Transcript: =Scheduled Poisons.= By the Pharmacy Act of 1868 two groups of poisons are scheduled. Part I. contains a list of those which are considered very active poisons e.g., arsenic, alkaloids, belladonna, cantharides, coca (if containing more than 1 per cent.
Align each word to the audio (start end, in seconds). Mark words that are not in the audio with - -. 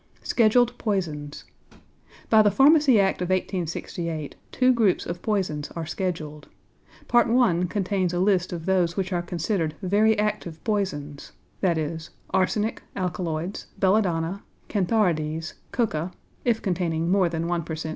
=Scheduled 0.23 0.75
Poisons.= 0.79 1.45
By 2.31 2.41
the 2.41 2.49
Pharmacy 2.49 2.99
Act 2.99 3.21
of 3.21 3.29
1868 3.29 4.35
two 4.51 4.73
groups 4.73 5.05
of 5.05 5.21
poisons 5.21 5.69
are 5.75 5.85
scheduled. 5.85 6.47
Part 7.07 7.27
I. 7.27 7.65
contains 7.69 8.11
a 8.11 8.19
list 8.19 8.51
of 8.51 8.65
those 8.65 8.97
which 8.97 9.13
are 9.13 9.21
considered 9.21 9.75
very 9.83 10.17
active 10.17 10.57
poisons 10.63 11.33
e.g., 11.63 11.97
arsenic, 12.31 12.81
alkaloids, 12.95 13.67
belladonna, 13.77 14.41
cantharides, 14.69 15.53
coca 15.71 16.11
(if 16.43 16.63
containing 16.63 17.11
more 17.11 17.29
than 17.29 17.47
1 17.47 17.61
per 17.63 17.75
cent. 17.75 17.89